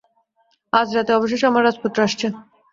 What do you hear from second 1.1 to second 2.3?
অবশেষে আমার রাজপুত্র আসছে।